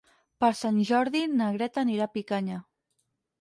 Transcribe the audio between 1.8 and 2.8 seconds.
anirà a Picanya.